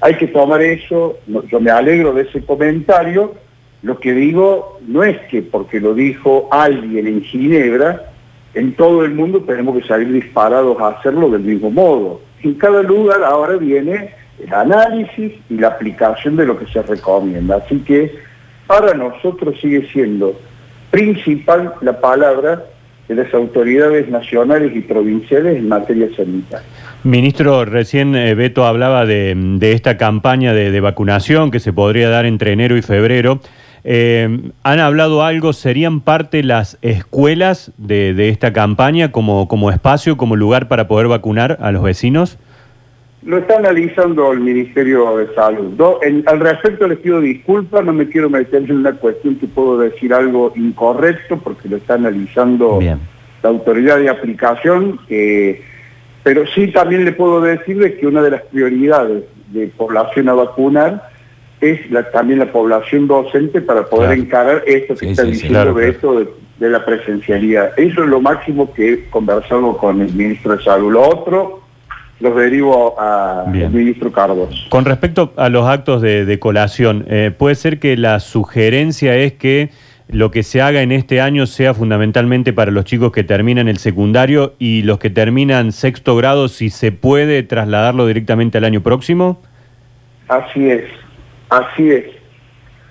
hay 0.00 0.14
que 0.16 0.26
tomar 0.28 0.60
eso, 0.60 1.18
yo 1.50 1.60
me 1.60 1.70
alegro 1.70 2.12
de 2.12 2.22
ese 2.22 2.44
comentario, 2.44 3.34
lo 3.82 3.98
que 3.98 4.12
digo 4.12 4.78
no 4.86 5.02
es 5.02 5.18
que 5.30 5.42
porque 5.42 5.80
lo 5.80 5.94
dijo 5.94 6.48
alguien 6.50 7.06
en 7.06 7.22
Ginebra, 7.22 8.10
en 8.54 8.74
todo 8.74 9.04
el 9.04 9.12
mundo 9.12 9.42
tenemos 9.42 9.78
que 9.78 9.86
salir 9.86 10.12
disparados 10.12 10.80
a 10.80 10.88
hacerlo 10.88 11.30
del 11.30 11.42
mismo 11.42 11.70
modo. 11.70 12.20
En 12.42 12.54
cada 12.54 12.82
lugar 12.82 13.22
ahora 13.24 13.56
viene 13.56 14.10
el 14.38 14.52
análisis 14.52 15.32
y 15.48 15.54
la 15.54 15.68
aplicación 15.68 16.36
de 16.36 16.46
lo 16.46 16.58
que 16.58 16.66
se 16.66 16.82
recomienda. 16.82 17.56
Así 17.56 17.78
que 17.80 18.14
para 18.66 18.94
nosotros 18.94 19.58
sigue 19.60 19.86
siendo 19.92 20.38
principal 20.90 21.74
la 21.80 22.00
palabra 22.00 22.64
de 23.08 23.14
las 23.14 23.32
autoridades 23.34 24.08
nacionales 24.08 24.74
y 24.74 24.80
provinciales 24.80 25.56
en 25.56 25.68
materia 25.68 26.08
sanitaria. 26.16 26.66
Ministro, 27.04 27.64
recién 27.64 28.16
eh, 28.16 28.34
Beto 28.34 28.66
hablaba 28.66 29.06
de, 29.06 29.58
esta 29.60 29.96
campaña 29.96 30.52
de, 30.52 30.80
vacunación 30.80 31.50
que 31.50 31.60
se 31.60 31.72
podría 31.72 32.08
dar 32.08 32.26
entre 32.26 32.52
enero 32.52 32.76
y 32.76 32.82
febrero. 32.82 33.40
Eh, 33.84 34.50
¿Han 34.64 34.80
hablado 34.80 35.22
algo? 35.22 35.52
¿Serían 35.52 36.00
parte 36.00 36.42
las 36.42 36.78
escuelas 36.82 37.70
de, 37.76 38.28
esta 38.28 38.52
campaña 38.52 39.12
como, 39.12 39.46
como 39.46 39.70
espacio, 39.70 40.16
como 40.16 40.34
lugar 40.34 40.66
para 40.66 40.88
poder 40.88 41.06
vacunar 41.06 41.58
a 41.60 41.70
los 41.70 41.84
vecinos? 41.84 42.38
Lo 43.26 43.38
está 43.38 43.58
analizando 43.58 44.32
el 44.32 44.38
Ministerio 44.38 45.16
de 45.16 45.34
Salud. 45.34 45.74
al 46.26 46.40
respecto 46.40 46.86
les 46.86 46.98
pido 46.98 47.20
disculpas, 47.20 47.84
no 47.84 47.92
me 47.92 48.08
quiero 48.08 48.30
meter 48.30 48.62
en 48.62 48.76
una 48.76 48.92
cuestión 48.92 49.34
que 49.34 49.48
puedo 49.48 49.78
decir 49.78 50.14
algo 50.14 50.52
incorrecto 50.54 51.36
porque 51.36 51.68
lo 51.68 51.78
está 51.78 51.94
analizando 51.94 52.78
la 52.80 53.48
autoridad 53.48 53.98
de 53.98 54.08
aplicación. 54.10 55.00
pero 56.22 56.46
sí 56.54 56.68
también 56.68 57.04
le 57.04 57.12
puedo 57.12 57.40
decirle 57.40 57.96
que 57.96 58.06
una 58.06 58.22
de 58.22 58.30
las 58.30 58.42
prioridades 58.42 59.24
de 59.48 59.66
población 59.76 60.28
a 60.28 60.34
vacunar 60.34 61.10
es 61.60 61.80
también 62.12 62.38
la 62.38 62.52
población 62.52 63.08
docente 63.08 63.60
para 63.60 63.86
poder 63.86 64.18
encarar 64.18 64.62
esto 64.66 64.94
que 64.94 65.10
está 65.10 65.24
diciendo 65.24 65.74
de 65.74 65.88
esto 65.88 66.20
de, 66.60 66.70
la 66.70 66.84
presencialidad. 66.84 67.72
Eso 67.76 68.04
es 68.04 68.08
lo 68.08 68.20
máximo 68.20 68.72
que 68.72 68.92
he 68.92 69.04
conversado 69.10 69.76
con 69.76 70.00
el 70.00 70.12
ministro 70.14 70.56
de 70.56 70.62
Salud. 70.62 70.92
Lo 70.92 71.02
otro 71.02 71.65
los 72.20 72.34
derivo 72.34 72.98
al 72.98 73.70
ministro 73.70 74.10
Carlos. 74.10 74.66
Con 74.70 74.84
respecto 74.84 75.32
a 75.36 75.48
los 75.48 75.66
actos 75.66 76.00
de, 76.00 76.38
colación, 76.38 77.04
eh, 77.08 77.30
¿puede 77.36 77.54
ser 77.54 77.78
que 77.78 77.96
la 77.96 78.20
sugerencia 78.20 79.16
es 79.16 79.34
que 79.34 79.70
lo 80.08 80.30
que 80.30 80.42
se 80.42 80.62
haga 80.62 80.82
en 80.82 80.92
este 80.92 81.20
año 81.20 81.46
sea 81.46 81.74
fundamentalmente 81.74 82.52
para 82.52 82.70
los 82.70 82.84
chicos 82.84 83.12
que 83.12 83.24
terminan 83.24 83.68
el 83.68 83.78
secundario 83.78 84.54
y 84.58 84.82
los 84.82 84.98
que 84.98 85.10
terminan 85.10 85.72
sexto 85.72 86.16
grado, 86.16 86.48
si 86.48 86.70
se 86.70 86.92
puede 86.92 87.42
trasladarlo 87.42 88.06
directamente 88.06 88.58
al 88.58 88.64
año 88.64 88.82
próximo? 88.82 89.40
Así 90.28 90.70
es, 90.70 90.84
así 91.50 91.90
es. 91.90 92.04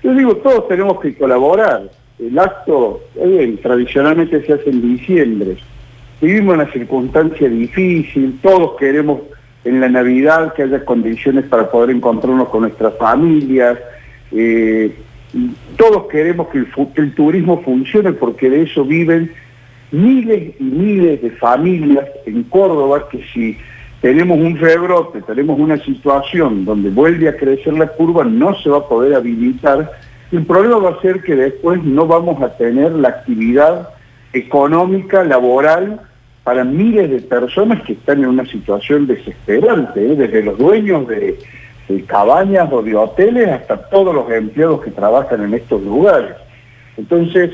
Yo 0.03 0.13
digo, 0.13 0.36
todos 0.38 0.67
tenemos 0.67 1.00
que 1.00 1.15
colaborar. 1.15 1.84
El 2.20 2.38
acto, 2.38 3.01
eh, 3.15 3.58
tradicionalmente 3.62 4.46
se 4.46 4.53
hace 4.53 4.70
en 4.70 4.82
diciembre 4.82 5.58
Vivimos 6.22 6.56
una 6.56 6.72
circunstancia 6.72 7.50
difícil, 7.50 8.40
todos 8.42 8.78
queremos 8.78 9.22
en 9.66 9.82
la 9.82 9.90
Navidad 9.90 10.54
que 10.54 10.64
haya 10.64 10.86
condiciones 10.86 11.46
para 11.46 11.70
poder 11.70 11.90
encontrarnos 11.90 12.50
con 12.50 12.62
nuestras 12.62 12.96
familias, 12.98 13.78
eh, 14.32 14.96
todos 15.76 16.06
queremos 16.08 16.48
que 16.48 16.60
el, 16.60 17.14
turismo 17.14 17.62
funcione 17.62 18.14
porque 18.14 18.50
de 18.50 18.62
eso 18.62 18.86
viven 18.86 19.32
miles 19.92 20.54
y 20.60 20.64
miles 20.64 21.22
de 21.22 21.32
familias 21.32 22.06
en 22.26 22.44
Córdoba 22.44 23.10
que 23.10 23.22
si 23.34 23.58
tenemos 24.02 24.38
un 24.38 24.58
rebrote, 24.58 25.22
tenemos 25.24 25.60
una 25.60 25.78
situación 25.84 26.64
donde 26.64 26.90
vuelve 26.90 27.28
a 27.28 27.36
crecer 27.36 27.74
la 27.74 27.88
curva, 27.88 28.24
no 28.24 28.56
se 28.60 28.70
va 28.70 28.78
a 28.78 28.88
poder 28.88 29.16
habilitar. 29.16 29.92
El 30.32 30.46
problema 30.46 30.78
va 30.78 30.90
a 30.92 31.02
ser 31.02 31.22
que 31.22 31.36
después 31.36 31.84
no 31.84 32.08
vamos 32.08 32.42
a 32.42 32.56
tener 32.56 32.92
la 32.94 33.10
actividad 33.10 33.90
económica, 34.36 35.24
laboral, 35.24 36.01
para 36.44 36.63
miles 36.63 37.10
de 37.10 37.22
personas 37.22 37.82
que 37.84 37.94
están 37.94 38.20
en 38.20 38.27
una 38.27 38.46
situación 38.46 39.08
desesperante, 39.08 40.12
¿eh? 40.12 40.15
desde 40.15 40.44
los 40.44 40.58
dueños 40.58 41.08
de, 41.08 41.39
cabañas 42.08 42.68
o 42.72 42.82
de 42.82 42.96
hoteles 42.96 43.48
hasta 43.48 43.77
todos 43.89 44.13
los 44.13 44.30
empleados 44.32 44.82
que 44.82 44.92
trabajan 44.92 45.44
en 45.44 45.54
estos 45.54 45.82
lugares. 45.84 46.36
Entonces, 46.98 47.51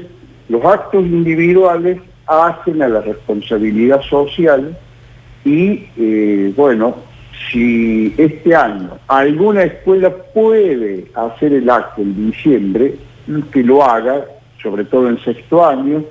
los 0.50 0.64
actos 0.66 1.06
individuales 1.06 2.00
hacen 2.28 2.82
a 2.82 2.88
la 2.88 3.02
responsabilidad 3.02 4.02
social 4.02 4.78
y, 5.44 5.88
eh, 5.98 6.54
bueno, 6.56 6.96
si 7.52 8.14
este 8.18 8.56
año 8.56 8.92
alguna 9.08 9.64
escuela 9.64 10.14
puede 10.34 11.06
hacer 11.14 11.54
el 11.54 11.70
acto 11.70 12.02
en 12.02 12.32
diciembre, 12.32 12.96
que 13.52 13.64
lo 13.64 13.84
haga, 13.84 14.26
sobre 14.62 14.86
todo 14.86 15.10
en 15.10 15.18
sexto 15.24 15.66
año, 15.66 16.04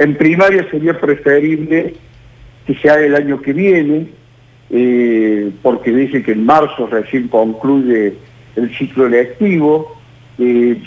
en 0.00 0.16
primaria 0.16 0.66
sería 0.70 0.98
preferible 0.98 1.94
que 2.66 2.74
se 2.74 2.88
haga 2.88 3.04
el 3.04 3.14
año 3.14 3.42
que 3.42 3.52
viene, 3.52 4.08
eh, 4.70 5.50
porque 5.62 5.92
dice 5.92 6.22
que 6.22 6.32
en 6.32 6.46
marzo 6.46 6.86
recién 6.86 7.28
concluye 7.28 8.14
el 8.56 8.74
ciclo 8.78 9.10
lectivo. 9.10 9.94
Eh, 10.38 10.80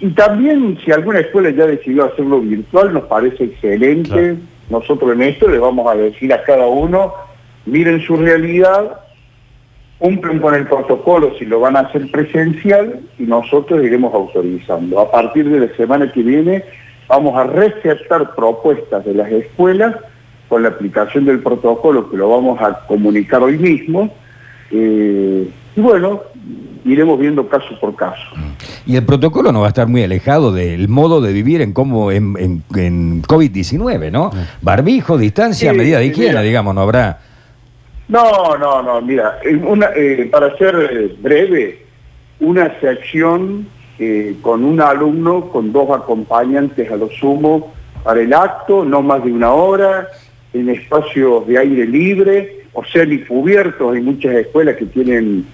y 0.00 0.08
también 0.10 0.78
si 0.84 0.92
alguna 0.92 1.18
escuela 1.18 1.50
ya 1.50 1.66
decidió 1.66 2.04
hacerlo 2.04 2.40
virtual, 2.40 2.94
nos 2.94 3.04
parece 3.04 3.42
excelente. 3.42 4.36
Nosotros 4.70 5.12
en 5.14 5.22
esto 5.22 5.48
le 5.48 5.58
vamos 5.58 5.92
a 5.92 5.96
decir 5.96 6.32
a 6.32 6.44
cada 6.44 6.66
uno, 6.66 7.12
miren 7.66 8.02
su 8.02 8.16
realidad, 8.16 9.00
cumplen 9.98 10.38
con 10.38 10.54
el 10.54 10.68
protocolo 10.68 11.34
si 11.40 11.44
lo 11.44 11.58
van 11.58 11.76
a 11.76 11.80
hacer 11.80 12.08
presencial 12.08 13.00
y 13.18 13.24
nosotros 13.24 13.82
iremos 13.82 14.14
autorizando. 14.14 15.00
A 15.00 15.10
partir 15.10 15.48
de 15.48 15.66
la 15.66 15.76
semana 15.76 16.12
que 16.12 16.22
viene 16.22 16.62
vamos 17.08 17.36
a 17.36 17.44
receptar 17.44 18.34
propuestas 18.34 19.04
de 19.04 19.14
las 19.14 19.30
escuelas 19.30 19.96
con 20.48 20.62
la 20.62 20.70
aplicación 20.70 21.24
del 21.24 21.40
protocolo 21.40 22.10
que 22.10 22.16
lo 22.16 22.28
vamos 22.28 22.60
a 22.60 22.86
comunicar 22.86 23.42
hoy 23.42 23.58
mismo. 23.58 24.12
Eh, 24.70 25.48
y 25.76 25.80
bueno, 25.80 26.22
iremos 26.84 27.18
viendo 27.18 27.48
caso 27.48 27.78
por 27.80 27.94
caso. 27.96 28.22
Y 28.86 28.96
el 28.96 29.04
protocolo 29.04 29.52
no 29.52 29.60
va 29.60 29.66
a 29.66 29.68
estar 29.68 29.88
muy 29.88 30.02
alejado 30.02 30.52
del 30.52 30.88
modo 30.88 31.20
de 31.20 31.32
vivir 31.32 31.60
en 31.60 31.72
como 31.72 32.12
en, 32.12 32.62
en, 32.74 33.22
COVID-19, 33.22 34.10
¿no? 34.10 34.30
Barbijo, 34.60 35.16
distancia, 35.18 35.72
medida 35.72 35.98
de 35.98 36.06
higiene, 36.06 36.42
digamos, 36.42 36.74
no 36.74 36.82
habrá. 36.82 37.18
No, 38.08 38.56
no, 38.58 38.82
no, 38.82 39.00
mira, 39.00 39.38
una, 39.66 39.88
eh, 39.96 40.28
para 40.30 40.54
ser 40.58 40.74
eh, 40.92 41.16
breve, 41.20 41.86
una 42.40 42.78
sección 42.80 43.66
con 44.42 44.64
un 44.64 44.80
alumno, 44.80 45.48
con 45.50 45.72
dos 45.72 45.90
acompañantes 45.90 46.90
a 46.90 46.96
lo 46.96 47.08
sumo 47.10 47.72
para 48.02 48.20
el 48.20 48.32
acto, 48.32 48.84
no 48.84 49.02
más 49.02 49.24
de 49.24 49.32
una 49.32 49.52
hora, 49.52 50.08
en 50.52 50.68
espacios 50.68 51.46
de 51.46 51.58
aire 51.58 51.86
libre 51.86 52.64
o 52.72 52.84
semicubiertos. 52.84 53.94
Hay 53.94 54.02
muchas 54.02 54.34
escuelas 54.34 54.76
que 54.76 54.86
tienen, 54.86 55.46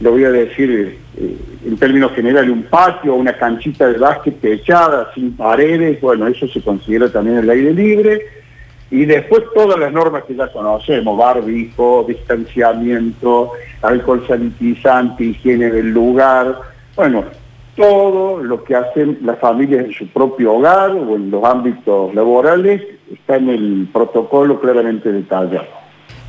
lo 0.00 0.12
voy 0.12 0.24
a 0.24 0.30
decir 0.30 0.98
eh, 1.16 1.36
en 1.66 1.76
términos 1.76 2.12
generales, 2.12 2.50
un 2.50 2.62
patio, 2.62 3.14
una 3.14 3.36
canchita 3.36 3.88
de 3.88 3.98
básquet 3.98 4.40
techada, 4.40 5.10
sin 5.14 5.36
paredes. 5.36 6.00
Bueno, 6.00 6.26
eso 6.26 6.46
se 6.48 6.62
considera 6.62 7.10
también 7.10 7.38
el 7.38 7.50
aire 7.50 7.74
libre. 7.74 8.20
Y 8.90 9.04
después 9.04 9.42
todas 9.54 9.78
las 9.78 9.92
normas 9.92 10.24
que 10.24 10.34
ya 10.34 10.48
conocemos, 10.48 11.16
barbijo, 11.16 12.04
distanciamiento, 12.08 13.52
alcohol 13.82 14.24
sanitizante, 14.26 15.24
higiene 15.24 15.70
del 15.70 15.90
lugar. 15.90 16.56
Bueno, 16.96 17.24
todo 17.80 18.42
lo 18.42 18.62
que 18.62 18.76
hacen 18.76 19.18
las 19.22 19.38
familias 19.38 19.86
en 19.86 19.92
su 19.92 20.06
propio 20.08 20.52
hogar 20.52 20.90
o 20.90 21.16
en 21.16 21.30
los 21.30 21.42
ámbitos 21.42 22.14
laborales 22.14 22.82
está 23.10 23.36
en 23.36 23.48
el 23.48 23.88
protocolo 23.90 24.60
claramente 24.60 25.10
detallado. 25.10 25.80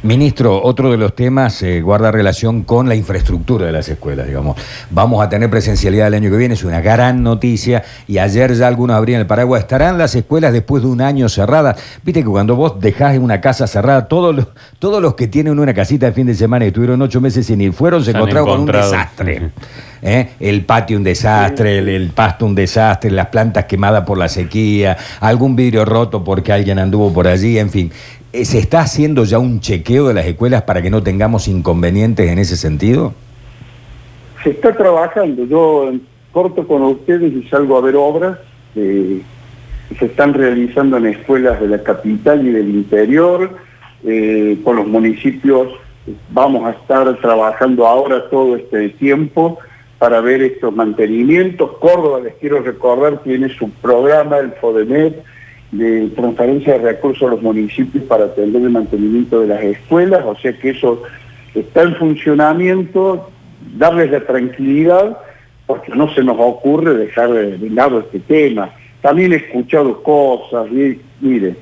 Ministro, 0.03 0.63
otro 0.63 0.89
de 0.89 0.97
los 0.97 1.13
temas 1.13 1.61
eh, 1.61 1.81
guarda 1.81 2.09
relación 2.09 2.63
con 2.63 2.87
la 2.89 2.95
infraestructura 2.95 3.67
de 3.67 3.71
las 3.71 3.87
escuelas, 3.87 4.25
digamos. 4.25 4.57
Vamos 4.89 5.23
a 5.23 5.29
tener 5.29 5.49
presencialidad 5.49 6.07
el 6.07 6.15
año 6.15 6.31
que 6.31 6.37
viene, 6.37 6.53
es 6.55 6.63
una 6.63 6.81
gran 6.81 7.21
noticia, 7.21 7.83
y 8.07 8.17
ayer 8.17 8.53
ya 8.55 8.67
algunos 8.67 8.95
abrían 8.95 9.21
el 9.21 9.27
paraguas. 9.27 9.61
¿Estarán 9.61 9.99
las 9.99 10.15
escuelas 10.15 10.53
después 10.53 10.81
de 10.81 10.89
un 10.89 11.01
año 11.01 11.29
cerradas? 11.29 11.79
Viste 12.01 12.23
que 12.23 12.29
cuando 12.29 12.55
vos 12.55 12.79
dejás 12.79 13.15
una 13.19 13.41
casa 13.41 13.67
cerrada, 13.67 14.07
todos 14.07 14.33
los, 14.33 14.47
todos 14.79 15.03
los 15.03 15.13
que 15.13 15.27
tienen 15.27 15.59
una 15.59 15.73
casita 15.73 16.07
de 16.07 16.13
fin 16.13 16.25
de 16.25 16.33
semana 16.33 16.65
y 16.65 16.69
estuvieron 16.69 16.99
ocho 17.01 17.21
meses 17.21 17.45
sin 17.45 17.61
ir 17.61 17.73
fueron, 17.73 18.03
se, 18.03 18.09
encontraron 18.09 18.47
con 18.47 18.59
un 18.61 18.65
desastre. 18.65 19.51
¿Eh? 20.01 20.29
El 20.39 20.65
patio 20.65 20.97
un 20.97 21.03
desastre, 21.03 21.77
el, 21.77 22.09
pasto 22.09 22.45
un 22.45 22.55
desastre, 22.55 23.11
las 23.11 23.27
plantas 23.27 23.65
quemadas 23.65 24.03
por 24.03 24.17
la 24.17 24.27
sequía, 24.27 24.97
algún 25.19 25.55
vidrio 25.55 25.85
roto 25.85 26.23
porque 26.23 26.51
alguien 26.51 26.79
anduvo 26.79 27.13
por 27.13 27.27
allí, 27.27 27.59
en 27.59 27.69
fin. 27.69 27.91
Eh, 28.33 28.45
¿Se 28.45 28.57
está 28.57 28.81
haciendo 28.81 29.25
ya 29.25 29.37
un 29.37 29.59
chequeo 29.59 30.07
de 30.07 30.15
las 30.15 30.25
escuelas 30.25 30.63
para 30.63 30.81
que 30.81 30.89
no 30.89 31.03
tengamos 31.03 31.47
inconvenientes 31.47 32.29
en 32.29 32.39
ese 32.39 32.57
sentido? 32.57 33.13
Se 34.43 34.51
está 34.51 34.75
trabajando. 34.75 35.45
Yo 35.45 35.91
corto 36.31 36.65
con 36.65 36.81
ustedes 36.81 37.31
y 37.33 37.47
salgo 37.49 37.77
a 37.77 37.81
ver 37.81 37.95
obras 37.95 38.37
que 38.73 39.21
se 39.99 40.05
están 40.05 40.33
realizando 40.33 40.97
en 40.97 41.07
escuelas 41.07 41.59
de 41.59 41.67
la 41.67 41.83
capital 41.83 42.47
y 42.47 42.51
del 42.51 42.69
interior. 42.69 43.55
Eh, 44.03 44.57
con 44.63 44.77
los 44.77 44.87
municipios 44.87 45.67
vamos 46.31 46.65
a 46.65 46.71
estar 46.71 47.15
trabajando 47.17 47.85
ahora 47.85 48.27
todo 48.31 48.55
este 48.55 48.89
tiempo 48.89 49.59
para 50.01 50.19
ver 50.19 50.41
estos 50.41 50.75
mantenimientos. 50.75 51.73
Córdoba, 51.77 52.21
les 52.21 52.33
quiero 52.37 52.59
recordar, 52.59 53.21
tiene 53.21 53.49
su 53.49 53.69
programa, 53.69 54.39
el 54.39 54.51
FODEMET, 54.53 55.23
de 55.71 56.07
transferencia 56.15 56.79
de 56.79 56.93
recursos 56.93 57.27
a 57.27 57.35
los 57.35 57.41
municipios 57.43 58.03
para 58.05 58.25
atender 58.25 58.63
el 58.63 58.71
mantenimiento 58.71 59.41
de 59.41 59.47
las 59.49 59.61
escuelas, 59.61 60.23
o 60.25 60.35
sea 60.37 60.53
que 60.53 60.71
eso 60.71 61.03
está 61.53 61.83
en 61.83 61.95
funcionamiento, 61.97 63.29
darles 63.77 64.09
la 64.09 64.21
tranquilidad, 64.21 65.19
porque 65.67 65.93
no 65.93 66.11
se 66.15 66.23
nos 66.23 66.37
ocurre 66.39 66.95
dejar 66.95 67.31
de 67.31 67.69
lado 67.69 67.99
este 67.99 68.21
tema. 68.21 68.71
También 69.03 69.33
he 69.33 69.35
escuchado 69.35 70.01
cosas, 70.01 70.65
y, 70.71 70.99
mire, 71.19 71.57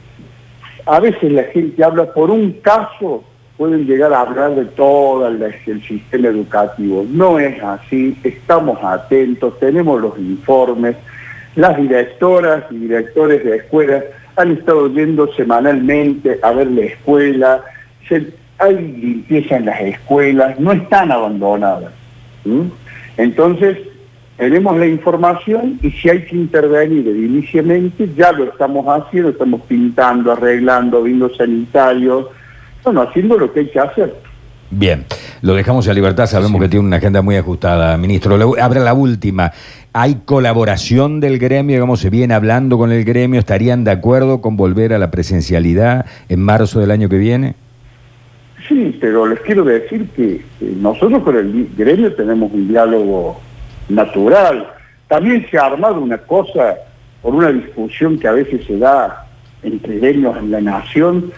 a 0.85 1.01
veces 1.01 1.29
la 1.29 1.43
gente 1.43 1.83
habla 1.83 2.13
por 2.13 2.31
un 2.31 2.53
caso, 2.61 3.21
pueden 3.59 3.85
llegar 3.85 4.13
a 4.13 4.21
hablar 4.21 4.55
de 4.55 4.63
todo 4.63 5.27
el, 5.27 5.53
sistema 5.81 6.29
educativo. 6.29 7.05
No 7.09 7.37
es 7.39 7.61
así, 7.61 8.17
estamos 8.23 8.81
atentos, 8.81 9.59
tenemos 9.59 9.99
los 9.99 10.17
informes, 10.17 10.95
las 11.57 11.75
directoras 11.75 12.63
y 12.71 12.77
directores 12.77 13.43
de 13.43 13.57
escuelas 13.57 14.05
han 14.37 14.51
estado 14.51 14.87
yendo 14.93 15.29
semanalmente 15.33 16.39
a 16.41 16.51
ver 16.51 16.67
la 16.67 16.85
escuela, 16.85 17.61
hay 18.59 18.75
limpieza 18.75 19.57
en 19.57 19.65
las 19.65 19.81
escuelas, 19.81 20.57
no 20.57 20.71
están 20.71 21.11
abandonadas. 21.11 21.91
Entonces, 23.17 23.77
tenemos 24.37 24.77
la 24.77 24.87
información 24.87 25.79
y 25.81 25.91
si 25.91 26.09
hay 26.09 26.23
que 26.23 26.37
intervenir 26.37 27.05
inicialmente, 27.07 28.09
ya 28.15 28.31
lo 28.31 28.45
estamos 28.45 28.85
haciendo, 28.87 29.31
estamos 29.31 29.59
pintando, 29.67 30.31
arreglando, 30.31 31.03
viendo 31.03 31.29
sanitarios, 31.35 32.27
bueno, 32.83 33.01
haciendo 33.01 33.37
lo 33.37 33.51
que 33.51 33.61
hay 33.61 33.69
que 33.69 33.79
hacer. 33.79 34.15
Bien, 34.71 35.05
lo 35.41 35.55
dejamos 35.55 35.87
a 35.87 35.93
libertad, 35.93 36.27
sabemos 36.27 36.61
que 36.61 36.69
tiene 36.69 36.85
una 36.85 36.97
agenda 36.97 37.23
muy 37.23 37.35
ajustada, 37.35 37.97
ministro. 37.97 38.37
Habrá 38.61 38.81
la 38.81 38.93
última. 38.93 39.51
¿Hay 39.93 40.21
colaboración 40.25 41.19
del 41.19 41.39
gremio? 41.39 41.77
Digamos, 41.77 41.99
se 41.99 42.11
viene 42.11 42.35
hablando 42.35 42.77
con 42.77 42.91
el 42.91 43.03
gremio, 43.03 43.39
¿estarían 43.39 43.83
de 43.83 43.91
acuerdo 43.91 44.41
con 44.41 44.57
volver 44.57 44.93
a 44.93 44.99
la 44.99 45.09
presencialidad 45.09 46.05
en 46.29 46.41
marzo 46.41 46.79
del 46.79 46.91
año 46.91 47.09
que 47.09 47.17
viene? 47.17 47.55
Sí, 48.67 48.95
pero 49.01 49.25
les 49.25 49.39
quiero 49.39 49.63
decir 49.63 50.07
que 50.09 50.45
nosotros 50.61 51.23
con 51.23 51.35
el 51.35 51.69
gremio 51.75 52.13
tenemos 52.13 52.51
un 52.53 52.67
diálogo 52.67 53.39
natural. 53.87 54.67
También 55.07 55.47
se 55.49 55.57
ha 55.57 55.65
armado 55.65 55.99
una 55.99 56.19
cosa 56.19 56.75
por 57.23 57.33
una 57.33 57.51
discusión 57.51 58.19
que 58.19 58.27
a 58.27 58.33
veces 58.33 58.63
se 58.67 58.77
da 58.77 59.25
entre 59.63 59.97
gremios 59.97 60.37
en 60.37 60.51
la 60.51 60.61
nación. 60.61 61.31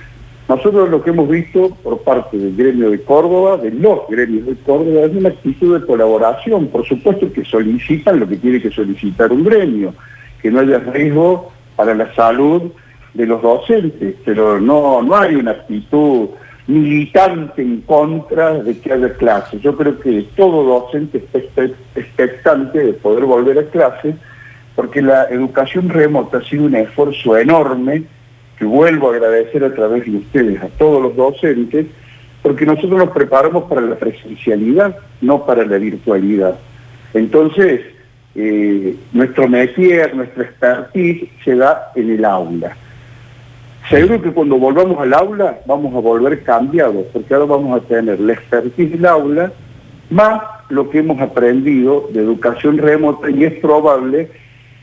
Nosotros 0.51 0.89
lo 0.89 1.01
que 1.01 1.11
hemos 1.11 1.29
visto 1.29 1.69
por 1.81 1.99
parte 1.99 2.37
del 2.37 2.53
gremio 2.57 2.89
de 2.89 3.01
Córdoba, 3.03 3.55
de 3.55 3.71
los 3.71 4.01
gremios 4.09 4.45
de 4.47 4.55
Córdoba, 4.55 5.05
es 5.05 5.15
una 5.15 5.29
actitud 5.29 5.79
de 5.79 5.85
colaboración. 5.85 6.67
Por 6.67 6.85
supuesto 6.85 7.31
que 7.31 7.45
solicitan 7.45 8.19
lo 8.19 8.27
que 8.27 8.35
tiene 8.35 8.61
que 8.61 8.69
solicitar 8.69 9.31
un 9.31 9.45
gremio, 9.45 9.93
que 10.41 10.51
no 10.51 10.59
haya 10.59 10.79
riesgo 10.79 11.53
para 11.77 11.95
la 11.95 12.13
salud 12.15 12.63
de 13.13 13.25
los 13.27 13.41
docentes, 13.41 14.15
pero 14.25 14.59
no, 14.59 15.01
no 15.01 15.15
hay 15.15 15.35
una 15.35 15.51
actitud 15.51 16.31
militante 16.67 17.61
en 17.61 17.79
contra 17.83 18.55
de 18.55 18.77
que 18.77 18.91
haya 18.91 19.13
clases. 19.13 19.61
Yo 19.61 19.77
creo 19.77 19.97
que 20.01 20.27
todo 20.35 20.65
docente 20.65 21.25
está 21.31 21.63
expectante 21.95 22.77
de 22.77 22.91
poder 22.91 23.23
volver 23.23 23.57
a 23.57 23.63
clase, 23.67 24.15
porque 24.75 25.01
la 25.01 25.29
educación 25.29 25.87
remota 25.87 26.39
ha 26.39 26.43
sido 26.43 26.65
un 26.65 26.75
esfuerzo 26.75 27.37
enorme, 27.37 28.03
que 28.61 28.67
vuelvo 28.67 29.09
a 29.09 29.15
agradecer 29.15 29.63
a 29.63 29.73
través 29.73 30.05
de 30.05 30.17
ustedes, 30.17 30.61
a 30.61 30.67
todos 30.67 31.01
los 31.01 31.15
docentes, 31.15 31.87
porque 32.43 32.63
nosotros 32.63 32.91
nos 32.91 33.09
preparamos 33.09 33.63
para 33.63 33.81
la 33.81 33.95
presencialidad, 33.95 34.97
no 35.19 35.47
para 35.47 35.65
la 35.65 35.79
virtualidad. 35.79 36.59
Entonces, 37.15 37.81
eh, 38.35 38.95
nuestro 39.13 39.47
métier, 39.47 40.15
nuestra 40.15 40.43
expertise 40.43 41.27
se 41.43 41.55
da 41.55 41.91
en 41.95 42.11
el 42.11 42.23
aula. 42.23 42.77
Seguro 43.89 44.21
que 44.21 44.31
cuando 44.31 44.59
volvamos 44.59 44.99
al 44.99 45.15
aula 45.15 45.57
vamos 45.65 45.95
a 45.95 45.99
volver 45.99 46.43
cambiados, 46.43 47.07
porque 47.11 47.33
ahora 47.33 47.47
vamos 47.47 47.81
a 47.81 47.83
tener 47.87 48.19
la 48.19 48.33
expertise 48.33 48.91
del 48.91 49.07
aula 49.07 49.51
más 50.11 50.39
lo 50.69 50.87
que 50.91 50.99
hemos 50.99 51.19
aprendido 51.19 52.09
de 52.13 52.21
educación 52.21 52.77
remota 52.77 53.27
y 53.31 53.43
es 53.43 53.53
probable 53.55 54.29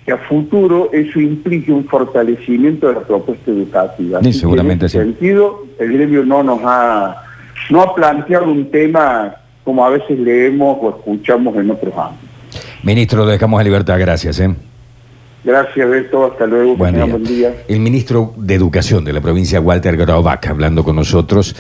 que 0.09 0.15
a 0.15 0.17
futuro 0.17 0.89
eso 0.91 1.21
implique 1.21 1.71
un 1.71 1.85
fortalecimiento 1.85 2.89
de 2.89 2.95
la 2.95 3.01
propuesta 3.01 3.51
educativa. 3.51 4.23
Sí, 4.23 4.33
seguramente 4.33 4.87
en 4.87 4.87
ese 4.87 5.01
sentido, 5.01 5.67
el 5.79 5.93
gremio 5.93 6.25
no 6.25 6.43
nos 6.43 6.61
ha, 6.65 7.25
no 7.69 7.83
ha 7.83 7.95
planteado 7.95 8.51
un 8.51 8.71
tema 8.71 9.37
como 9.65 9.85
a 9.85 9.91
veces 9.91 10.19
leemos 10.19 10.79
o 10.81 10.97
escuchamos 10.97 11.55
en 11.57 11.71
otros 11.71 11.93
ámbitos. 11.95 12.27
Ministro, 12.83 13.27
lo 13.27 13.31
dejamos 13.31 13.61
en 13.61 13.65
libertad, 13.67 13.99
gracias. 14.01 14.41
¿eh? 14.41 14.55
Gracias, 15.45 15.91
Beto. 15.91 16.25
Hasta 16.25 16.47
luego. 16.47 16.75
Buen 16.77 17.25
día. 17.25 17.55
El 17.69 17.81
ministro 17.81 18.33
de 18.39 18.55
Educación 18.55 19.05
de 19.05 19.13
la 19.13 19.21
provincia, 19.21 19.61
Walter 19.61 19.95
Graubach, 19.99 20.47
hablando 20.47 20.85
con 20.85 20.97
nosotros. 20.97 21.55